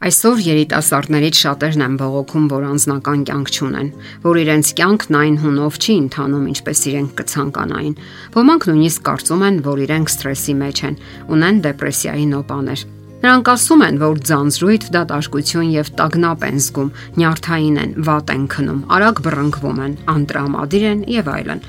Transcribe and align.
Այսօր 0.00 0.38
երիտասարդներից 0.40 1.38
շատերն 1.44 1.82
են 1.84 1.96
բողոքում, 2.00 2.44
որ 2.48 2.62
անznական 2.70 3.24
կյանք 3.28 3.50
չունեն, 3.52 3.90
որ 4.22 4.38
իրենց 4.42 4.70
կյանքն 4.78 5.18
այն 5.20 5.36
հունով 5.42 5.76
չի 5.76 5.96
ընթանում, 6.00 6.46
ինչպես 6.54 6.80
իրենք 6.88 7.12
կցանկանային։ 7.18 7.98
Ոմանք 8.38 8.66
նույնիսկ 8.70 9.04
կարծում 9.10 9.44
են, 9.50 9.60
որ 9.68 9.82
իրենք 9.84 10.14
սթրեսի 10.14 10.54
մեջ 10.64 10.82
են, 10.88 10.96
ունեն 11.36 11.60
դեպրեսիայի 11.68 12.26
նոպաներ։ 12.32 12.86
Նրանք 13.20 13.48
ասում 13.52 13.82
են, 13.84 13.96
որ 14.00 14.20
ձանձրույթ, 14.24 14.84
դատարկություն 14.94 15.72
եւ 15.74 15.88
տագնապ 15.98 16.44
են 16.48 16.60
զգում, 16.64 16.92
նյարդային 17.20 17.76
են, 17.82 17.90
վատ 18.06 18.30
են 18.32 18.46
քնում, 18.54 18.78
արագ 18.96 19.20
բռնկվում 19.26 19.80
են, 19.84 19.96
անտրամադիր 20.08 20.86
են 20.88 21.02
եւ 21.12 21.28
այլն։ 21.28 21.60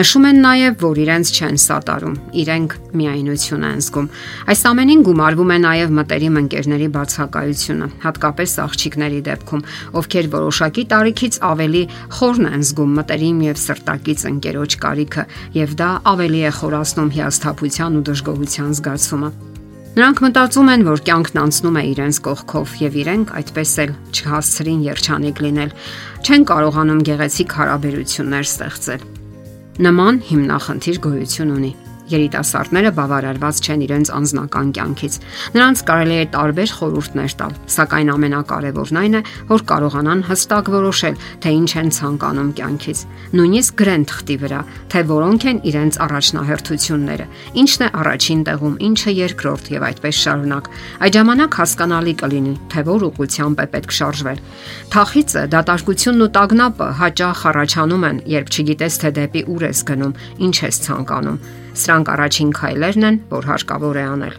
Նշում 0.00 0.26
են 0.30 0.40
նաեւ, 0.44 0.78
որ 0.80 1.00
իրենց 1.04 1.32
չեն 1.34 1.60
սատարում, 1.60 2.16
իրենք 2.40 2.76
միայնություն 2.96 3.66
են 3.68 3.84
զգում։ 3.84 4.08
Այս 4.48 4.64
ամենին 4.72 5.04
գումարվում 5.04 5.52
է 5.52 5.58
նաեւ 5.64 5.94
մտերիմ 6.00 6.38
ընկերների 6.40 6.88
բացակայությունը, 6.96 7.88
հատկապես 8.00 8.56
աղջիկների 8.64 9.20
դեպքում, 9.28 9.64
ովքեր 10.00 10.30
որոշակի 10.40 10.84
տարիքից 10.94 11.40
ավելի 11.52 11.82
խորն 12.16 12.48
են 12.54 12.64
զգում 12.64 12.94
մտերիմ 13.04 13.42
եւ 13.44 13.60
սրտակից 13.64 14.28
ընկերոջ 14.32 14.78
կարիքը, 14.88 15.26
եւ 15.60 15.76
դա 15.84 15.90
ավելի 16.14 16.40
է 16.48 16.54
խորացնում 16.64 17.12
հիասթափության 17.18 18.00
ու 18.00 18.06
դժգոհության 18.08 18.78
զգացումը։ 18.80 19.53
Նրանք 19.94 20.20
մտածում 20.24 20.70
են, 20.72 20.84
որ 20.88 21.02
կյանքն 21.06 21.40
անցնում 21.44 21.76
է 21.78 21.82
իրենց 21.92 22.18
կողքով 22.26 22.72
եւ 22.80 22.96
իրենք 23.04 23.32
այդպես 23.38 23.74
էլ 23.84 23.92
չհասցրին 24.10 24.82
երջանիկ 24.88 25.42
լինել, 25.46 25.76
չեն 26.26 26.48
կարողանում 26.50 27.06
գեղեցիկ 27.10 27.56
հարաբերություններ 27.60 28.50
ստեղծել։ 28.50 29.08
Նման 29.86 30.22
հիմնախնդիր 30.34 31.02
գոյություն 31.06 31.56
ունի 31.60 31.72
երիտասարդները 32.10 32.90
բավարարված 32.98 33.60
չեն 33.64 33.82
իրենց 33.84 34.10
անձնական 34.14 34.68
կյանքից։ 34.76 35.14
Նրանց 35.54 35.82
կարելի 35.88 36.16
է 36.20 36.26
տարբեր 36.34 36.72
խորհուրդներ 36.78 37.34
տալ, 37.40 37.54
սակայն 37.74 38.12
ամենակարևորն 38.14 38.98
այն 39.00 39.14
է, 39.14 39.22
որ 39.48 39.64
կարողանան 39.70 40.20
հստակ 40.28 40.70
որոշել, 40.74 41.16
թե 41.44 41.54
ինչ 41.54 41.70
են 41.80 41.90
ցանկանում 41.98 42.50
կյանքից։ 42.60 42.98
Նույնիսկ 43.34 43.72
գրեն 43.80 44.04
թղթի 44.10 44.36
վրա, 44.44 44.60
թե 44.94 45.00
որոնք 45.14 45.46
են 45.54 45.58
իրենց 45.70 45.98
առաջնահերթությունները, 46.04 47.26
ինչն 47.64 47.84
է 47.84 47.88
առաջին 48.04 48.44
տեղում, 48.44 48.76
ինչը 48.84 49.14
երկրորդ 49.24 49.64
եւ 49.74 49.86
այդպես 49.88 50.20
շարունակ։ 50.24 50.70
Այդ 51.04 51.18
ժամանակ 51.18 51.58
հասկանալի 51.64 52.14
կլինի, 52.24 52.54
թե 52.74 52.84
որ 52.90 53.06
ուղղությամբ 53.08 53.64
է 53.64 53.66
պետք 53.74 53.96
շարժվել։ 53.98 54.38
Թախիցը, 54.94 55.42
դատարկությունն 55.54 56.24
ու 56.24 56.32
տագնապը 56.38 56.88
հաճախ 57.00 57.44
առաջանում 57.54 58.08
են, 58.10 58.22
երբ 58.34 58.54
չգիտես 58.54 59.00
թե 59.04 59.14
դեպի 59.18 59.44
ուր 59.54 59.68
ես 59.70 59.84
գնում, 59.90 60.16
ինչ 60.44 60.56
ես 60.64 60.82
ցանկանում 60.84 61.63
Սրանք 61.74 62.10
առաջին 62.14 62.50
քայլերն 62.58 63.08
են, 63.08 63.20
որ 63.34 63.48
հարկավոր 63.50 63.98
է 63.98 64.04
անել։ 64.14 64.36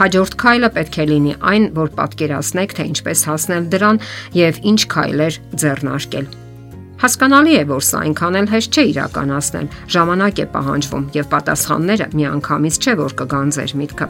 Հաջորդ 0.00 0.34
քայլը 0.40 0.68
պետք 0.76 0.94
է 0.96 1.04
լինի 1.10 1.32
այն, 1.50 1.64
որ 1.76 1.88
պատկերացնեք, 1.98 2.76
թե 2.78 2.84
ինչպես 2.90 3.24
հասնել 3.30 3.64
դրան 3.74 3.98
եւ 4.38 4.60
ինչ 4.70 4.80
քայլեր 4.94 5.34
ձեռնարկել։ 5.60 6.30
Հասկանալի 7.00 7.54
է, 7.56 7.60
որ 7.68 7.84
սա 7.84 8.00
այնքան 8.04 8.38
էլ 8.40 8.48
հեշտ 8.54 8.76
չէ 8.76 8.82
իրականացնել։ 8.90 9.68
Ժամանակ 9.92 10.40
է 10.40 10.46
պահանջվում 10.54 11.04
եւ 11.16 11.28
պատասխանները 11.32 12.06
միանգամից 12.12 12.78
չէ, 12.80 12.94
որ 13.00 13.14
կգան 13.20 13.54
ձեր 13.56 13.72
միտքը։ 13.80 14.08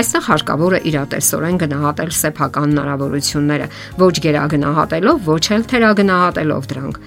Այստեղ 0.00 0.26
հարկավոր 0.28 0.76
է 0.76 0.80
իրատեսորեն 0.90 1.56
գնահատել 1.60 2.12
սեփական 2.20 2.68
հնարավորությունները, 2.70 3.66
ոչ 4.04 4.14
գերագնահատելով, 4.24 5.24
ոչ 5.26 5.44
էլ 5.56 5.64
թերագնահատելով 5.72 6.68
դրանք։ 6.70 7.00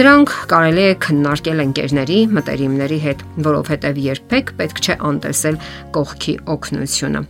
Դրանք 0.00 0.30
կարելի 0.48 0.84
է 0.88 0.92
քննարկել 1.04 1.58
ընկերների, 1.60 2.14
մտերիմների 2.32 2.96
հետ, 3.02 3.24
որովհետև 3.44 4.00
երբեք 4.00 4.52
պետք 4.56 4.80
չէ 4.80 4.96
անտեսել 5.10 5.58
կողքի 5.92 6.34
օգնությունը։ 6.54 7.22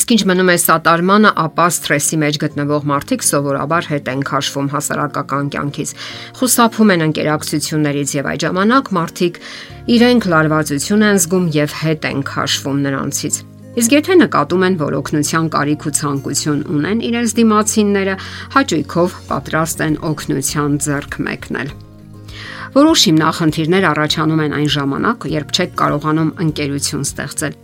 Իսկ 0.00 0.14
ինչ 0.16 0.22
մնում 0.30 0.54
է 0.54 0.56
սատարմանը, 0.64 1.34
ապա 1.44 1.68
սթրեսի 1.76 2.20
մեջ 2.24 2.40
գտնվող 2.46 2.88
մարդիկ 2.88 3.28
սովորաբար 3.28 3.92
հետ 3.92 4.12
են 4.14 4.26
քաշվում 4.32 4.72
հասարակական 4.72 5.54
կյանքից, 5.54 5.96
խուսափում 6.40 6.94
են 6.96 7.08
ընկերակցություններից 7.12 8.18
եւ 8.24 8.30
այդ 8.32 8.46
ժամանակ 8.48 8.94
մարդիկ 9.04 9.42
իրենք 10.00 10.30
լարվածություն 10.32 11.10
են 11.12 11.20
զգում 11.20 11.50
եւ 11.60 11.82
հետ 11.84 12.08
են 12.14 12.24
քաշվում 12.32 12.86
նրանցից։ 12.88 13.44
Իսկ 13.74 13.90
եթե 13.90 14.14
նկատում 14.20 14.64
են, 14.68 14.74
որ 14.78 14.94
օգնության 15.00 15.46
կարիք 15.50 15.86
ու 15.88 15.92
ցանկություն 15.98 16.60
ունեն 16.74 17.00
իրենց 17.08 17.32
դիմացինները, 17.38 18.14
հաճույքով 18.54 19.16
պատրաստ 19.30 19.82
են 19.88 19.96
օգնության 20.14 20.78
ձեռք 20.86 21.18
մեկնել։ 21.26 21.74
Որոշ 22.78 23.02
հիմնախնդիրներ 23.10 23.88
առաջանում 23.90 24.44
են 24.46 24.56
այն 24.62 24.70
ժամանակ, 24.78 25.28
երբ 25.34 25.52
չեք 25.58 25.76
կարողանում 25.82 26.32
ընկերություն 26.46 27.06
ստեղծել 27.10 27.63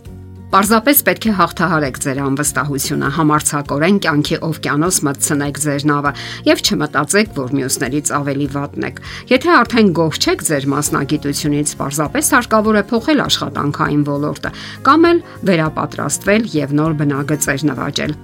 Պարզապես 0.51 1.01
պետք 1.07 1.25
է 1.29 1.33
հաղթահարեք 1.37 1.97
ձեր 2.03 2.17
անվստահությունը, 2.25 3.09
համարցակորեն 3.15 3.99
կյանքի 4.03 4.37
օվկիանոս 4.47 4.97
մտցնեք 5.07 5.59
ձեր 5.63 5.83
նավը 5.87 6.11
եւ 6.49 6.63
չմտածեք, 6.67 7.29
որ 7.37 7.53
մյուսներից 7.55 8.11
ավելի 8.17 8.47
վատն 8.51 8.85
եք։ 8.89 8.99
Եթե 9.31 9.53
արդեն 9.55 9.93
գոհ 9.95 10.17
չեք 10.19 10.43
ձեր 10.49 10.67
մասնագիտությունից, 10.73 11.71
պարզապես 11.79 12.31
հարկավոր 12.35 12.79
է 12.81 12.83
փոխել 12.91 13.23
աշխատանքային 13.31 14.03
ոլորտը 14.11 14.51
կամ 14.91 15.07
էլ 15.11 15.23
վերապատրաստվել 15.51 16.49
եւ 16.51 16.75
նոր 16.81 16.97
բնագծեր 16.99 17.65
նվաճել։ 17.71 18.15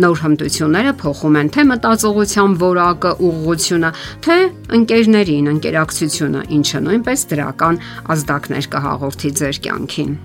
Նոր 0.00 0.20
հմտությունները 0.24 0.92
փոխում 1.02 1.38
են 1.38 1.48
թե 1.54 1.64
մտածողության 1.70 2.52
որակը, 2.62 3.12
ուղղությունը, 3.30 3.90
թե 4.26 4.38
ընկերներին, 4.78 5.50
ընկերակցությունը, 5.54 6.46
ինչը 6.56 6.82
նույնպես 6.86 7.28
դրական 7.34 7.80
ազդակներ 8.16 8.70
կհաղորդի 8.74 9.34
ձեր 9.42 9.62
կյանքին։ 9.66 10.18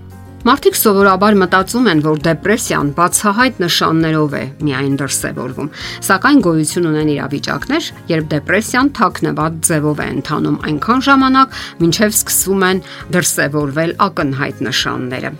Մարդիկ 0.46 0.76
սովորաբար 0.78 1.36
մտածում 1.40 1.86
են, 1.90 2.00
որ 2.04 2.18
դեպրեսիան 2.22 2.90
բացահայտ 2.94 3.56
նշաններով 3.64 4.34
է 4.38 4.42
միայն 4.62 4.92
դրսևորվում, 5.00 5.70
սակայն 6.06 6.42
գոյություն 6.46 6.84
ունեն 6.92 7.08
իրավիճակներ, 7.16 7.88
երբ 8.12 8.28
դեպրեսիան 8.30 8.90
թաքնված 8.98 9.56
ձևով 9.66 10.02
է 10.04 10.06
ընթանում 10.12 10.60
այնքան 10.70 11.02
ժամանակ, 11.06 11.56
մինչև 11.82 12.14
սկսվում 12.14 12.62
են 12.66 12.82
դրսևորվել 13.16 13.94
ակնհայտ 14.06 14.62
նշանները։ 14.70 15.32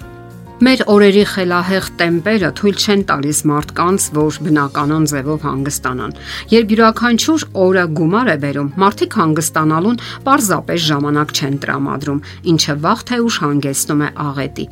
Մեր 0.66 0.82
օրերի 0.88 1.22
խելահեղ 1.36 1.88
տեմպերը 2.00 2.50
թույլ 2.56 2.76
չեն 2.82 3.02
տալիս 3.06 3.40
մարդկանց, 3.50 4.06
որ 4.16 4.38
բնականon 4.46 5.04
ձևով 5.12 5.44
հանգստանան։ 5.46 6.16
Երբ 6.54 6.72
յուրաքանչյուր 6.74 7.44
օրը 7.66 7.84
գումար 8.00 8.32
է 8.32 8.36
բերում, 8.46 8.72
մարդիկ 8.80 9.18
հանգստանալուն 9.20 10.00
պարզապես 10.26 10.88
ժամանակ 10.88 11.36
չեն 11.36 11.60
տրամադրում, 11.66 12.24
ինչը 12.56 12.76
վաղ 12.88 13.06
թե 13.12 13.20
ուշ 13.28 13.38
հանգեցնում 13.44 14.04
է 14.08 14.10
աղետի։ 14.26 14.68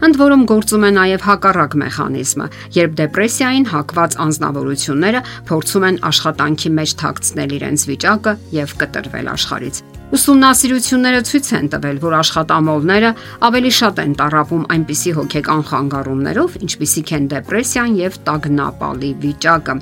Ընդ 0.00 0.16
որում 0.16 0.42
գործում 0.48 0.84
է 0.88 0.90
նաև 0.96 1.24
հակառակ 1.28 1.74
մեխանիզմը, 1.80 2.46
երբ 2.72 2.92
դեպրեսիային 3.00 3.66
հակված 3.68 4.14
անznավորությունները 4.24 5.20
փորձում 5.50 5.86
են 5.90 5.98
աշխատանքի 6.10 6.70
մեջ 6.80 6.94
թաքցնել 7.04 7.50
իրենց 7.60 7.84
վիճակը 7.90 8.32
եւ 8.56 8.72
կտրվել 8.80 9.28
աշխարից։ 9.36 9.82
Ուսումնասիրությունները 10.10 11.20
ցույց 11.28 11.48
են 11.60 11.68
տվել, 11.70 11.98
որ 12.02 12.14
աշխատամոլները 12.18 13.10
ավելի 13.46 13.72
շատ 13.76 14.00
են 14.02 14.14
տարապում 14.18 14.64
այնպիսի 14.74 15.12
հոգեկան 15.20 15.62
խանգարումներով, 15.70 16.56
ինչպիսիք 16.66 17.12
են 17.20 17.28
դեպրեսիան 17.30 17.92
եւ 18.00 18.18
տագնապալի 18.26 19.10
վիճակը։ 19.20 19.76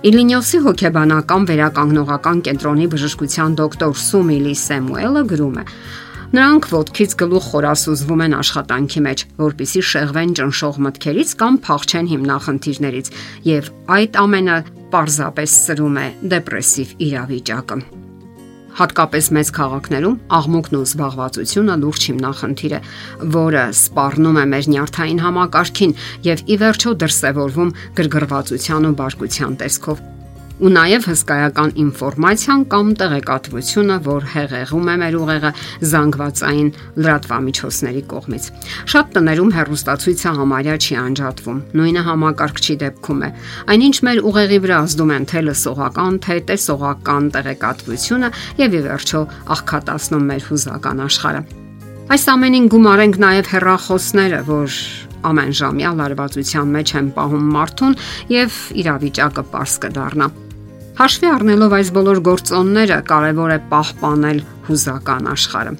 Իլինյոսի 0.00 0.58
հոգեբանական 0.64 1.42
վերականգնողական 1.50 2.38
կենտրոնի 2.46 2.86
բժշկության 2.94 3.56
դոկտոր 3.58 3.98
Սումիլի 4.00 4.54
Սեմուելը 4.60 5.24
գրում 5.34 5.58
է. 5.60 5.64
Նրանք 6.30 6.66
ոդքից 6.70 7.14
գլուխ 7.18 7.46
խորասուզվում 7.50 8.20
են 8.22 8.34
աշխատանքի 8.38 9.00
մեջ, 9.02 9.22
որpիսի 9.40 9.80
շեղվեն 9.90 10.34
ճնշող 10.38 10.76
մտքերից 10.86 11.32
կամ 11.40 11.56
փախչեն 11.66 12.10
հիմնախնդիրներից, 12.10 13.10
եւ 13.50 13.70
այդ 13.96 14.18
ամենը 14.22 14.58
պարզապես 14.92 15.56
սրում 15.64 15.98
է 15.98 16.06
դեպրեսիվ 16.34 16.92
իրավիճակը։ 17.10 17.80
Հատկապես 18.78 19.30
մեծ 19.34 19.50
քաղաքներում 19.58 20.16
աղմուկն 20.38 20.78
ու 20.78 20.84
զբաղվածությունը 20.86 21.76
լուրջ 21.82 22.06
հիմնախնդիր 22.10 22.76
է, 22.78 22.80
որը 23.34 23.64
սպառնում 23.74 24.38
է 24.38 24.46
մեր 24.54 24.70
նյարդային 24.70 25.22
համակարգին 25.26 25.96
եւ 26.30 26.46
ի 26.46 26.60
վերջո 26.62 26.94
դրսևորվում 27.02 27.74
գրգռվածության 27.98 28.86
ու 28.86 28.96
բարկության 29.02 29.60
տեսքով 29.64 30.06
ու 30.60 30.70
նաև 30.74 31.06
հսկայական 31.08 31.70
ինֆորմացիան 31.80 32.62
կամ 32.72 32.88
տեղեկատվությունը, 33.00 33.96
որ 34.04 34.26
հեղեղում 34.34 34.90
է 34.92 34.96
մեր 35.00 35.14
ուղեղը 35.20 35.52
զանգվածային 35.90 36.68
լրատվամիջոցների 37.00 38.02
կողմից։ 38.10 38.48
Շատ 38.92 39.14
տներում 39.16 39.54
հերոստացույցը 39.56 40.34
համարյա 40.40 40.76
չի 40.84 40.98
անջատվում։ 41.00 41.62
Նույնը 41.80 42.02
համակարգչի 42.10 42.76
դեպքում 42.84 43.24
է։ 43.24 43.30
Այնինչ 43.72 43.96
մեր 44.10 44.22
ուղեղի 44.30 44.58
վրա 44.60 44.80
ազդում 44.84 45.14
են 45.16 45.24
թե 45.32 45.40
լսողական, 45.48 46.20
թե 46.28 46.36
տեսողական 46.50 47.30
տեղեկատվությունը 47.40 48.30
եւ 48.60 48.76
ի 48.76 48.82
վերջո 48.90 49.20
աղքատացնում 49.56 50.28
մեր 50.28 50.46
հուզական 50.50 51.04
աշխարհը։ 51.08 51.42
Այս 52.10 52.24
ամենին 52.34 52.64
գումարենք 52.74 53.16
նաև 53.22 53.50
հերախոսները, 53.54 54.40
որ 54.50 54.78
ամեն 55.30 55.52
ժամյա 55.60 55.90
լարվածության 56.00 56.76
մեջ 56.76 56.94
են 57.00 57.10
պահում 57.16 57.48
մարդուն 57.54 57.98
եւ 58.34 58.60
իրավիճակը 58.82 59.44
པարս 59.50 59.74
կդառնա։ 59.86 60.30
Հաշվի 61.00 61.28
առնելով 61.32 61.74
այս 61.78 61.90
բոլոր 61.96 62.18
գործոնները 62.26 62.96
կարևոր 63.08 63.52
է 63.54 63.54
պահպանել 63.70 64.40
հուզական 64.66 65.28
աշխարհը։ 65.30 65.70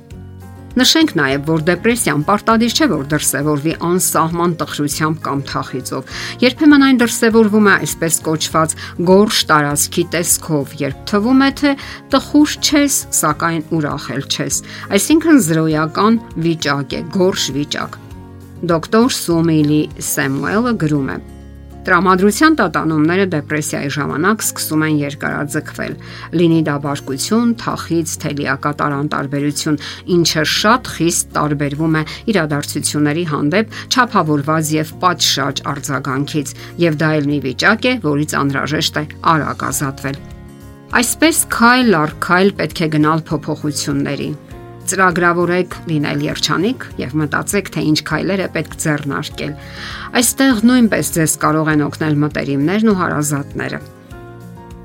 Նշենք 0.81 1.11
նաև, 1.19 1.43
որ 1.51 1.65
դեպրեսիան 1.67 2.23
պարտադիր 2.25 2.77
չէ, 2.79 2.87
որ 2.93 3.03
դրսևորվի 3.11 3.75
անսահման 3.91 4.55
տխրությամբ 4.63 5.19
կամ 5.27 5.43
թախիծով։ 5.51 6.15
Երբեմն 6.41 6.85
այն 6.87 7.01
դրսևորվում 7.03 7.69
է 7.69 7.75
այսպես 7.85 8.17
կոչված 8.31 8.77
գորշ 9.11 9.41
տարածքի 9.51 10.05
տեսքով, 10.15 10.73
երբ 10.81 11.03
թվում 11.11 11.45
է, 11.45 11.51
թե 11.61 11.75
տխուր 12.15 12.55
չես, 12.65 12.97
սակայն 13.21 13.67
ուրախ 13.77 14.07
էլ 14.17 14.25
չես։ 14.31 14.63
Այսինքն 14.97 15.43
զրոյական 15.51 16.17
վիճակ 16.49 16.97
է, 16.97 17.03
գորշ 17.19 17.45
վիճակ։ 17.61 18.01
Դոկտոր 18.73 19.13
Սումիլի 19.21 19.83
Սեմուելը 20.01 20.75
գրում 20.81 21.13
է. 21.13 21.19
Տրամադրության 21.81 22.57
տատանումները 22.61 23.25
դեպրեսիայի 23.33 23.91
ժամանակ 23.95 24.43
սկսում 24.45 24.83
են 24.85 24.97
երկարաձգվել։ 25.01 25.95
Լինի 26.37 26.59
դա 26.67 26.75
բարկություն, 26.85 27.55
թախիծ, 27.63 28.13
թելիակատար 28.25 28.97
անտարբերություն, 28.99 29.79
ինչը 30.17 30.45
շատ 30.57 30.91
խիստ 30.97 31.33
տարբերվում 31.39 31.97
է 32.01 32.03
իրադարձությունների 32.35 33.25
հանդեպ 33.33 33.81
ճափավորված 33.97 34.75
եւ 34.77 34.93
պատշաճ 35.07 35.65
արձագանքից, 35.73 36.55
եւ 36.85 37.01
դա 37.01 37.11
էլ 37.21 37.33
մի 37.33 37.41
վիճակ 37.49 37.81
է, 37.81 37.95
որից 38.05 38.37
անհրաժեշտ 38.45 39.01
է 39.01 39.05
արագ 39.33 39.67
ազատվել։ 39.71 40.23
Այսպես 41.01 41.43
քայլ 41.55 41.99
առ 42.05 42.15
քայլ 42.29 42.55
պետք 42.61 42.85
է 42.85 42.93
գնալ 42.99 43.21
փոփոխությունների 43.31 44.31
ծրագրավորեք 44.91 45.77
լինել 45.91 46.25
երջանիկ 46.27 46.87
եւ 47.01 47.17
մտածեք, 47.21 47.71
թե 47.75 47.85
ինչ 47.91 47.99
քայլեր 48.11 48.43
է 48.45 48.49
պետք 48.57 48.77
ձեռնարկել։ 48.85 49.55
Այստեղ 50.21 50.63
նույնպես 50.71 51.13
ձեզ 51.17 51.35
կարող 51.47 51.73
են 51.75 51.85
օգնել 51.87 52.21
մտերիմներն 52.27 52.91
ու 52.91 52.99
հարազատները։ 53.01 53.81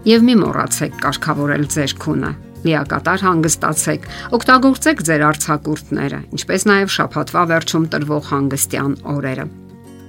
Եվ 0.05 0.25
մի 0.29 0.35
մոռացեք 0.45 0.97
կարգավորել 1.01 1.69
ձեր 1.75 1.95
քունը 2.05 2.31
լիակատար 2.65 3.21
հանգստացեք, 3.25 4.07
օգտագործեք 4.37 5.03
ձեր 5.05 5.25
արցակուրտները, 5.27 6.21
ինչպես 6.37 6.65
նաև 6.71 6.95
շփաթվա 6.95 7.45
վերջում 7.53 7.85
տրվող 7.93 8.31
հանգստյան 8.31 8.97
օրերը։ 9.13 9.47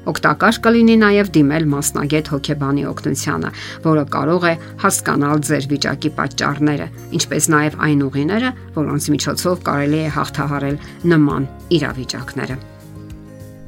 Օգտակար 0.06 0.58
կլինի 0.62 0.97
նաև 1.03 1.31
դիմել 1.35 1.64
մասնագետ 1.73 2.31
հոգեբանի 2.32 2.85
օգնությանը, 2.93 3.50
որը 3.87 4.05
կարող 4.14 4.47
է 4.47 4.55
հասկանալ 4.85 5.43
ձեր 5.49 5.69
վիճակի 5.73 6.11
պատճառները, 6.20 6.87
ինչպես 7.19 7.50
նաև 7.56 7.76
այն 7.88 8.06
ուղիները, 8.06 8.55
որոնց 8.79 9.11
միջոցով 9.17 9.61
կարելի 9.67 10.00
է 10.06 10.14
հաղթահարել 10.17 10.81
նման 11.11 11.50
իրավիճակները։ 11.81 12.58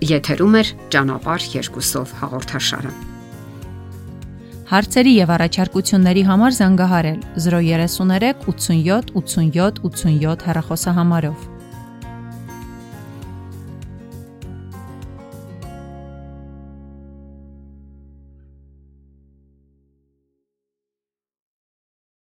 Եթերում 0.09 0.59
է 0.59 0.65
ճանապարհ 0.95 1.47
երկուսով 1.59 2.17
հաղորդաշարը։ 2.23 2.97
Հարցերի 4.69 5.13
եւ 5.17 5.31
առաջարկությունների 5.35 6.23
համար 6.29 6.57
զանգահարել 6.59 7.21
033 7.41 8.43
87 8.47 9.15
87 9.17 9.81
87 9.89 10.45
հեռախոսահամարով։ 10.49 11.58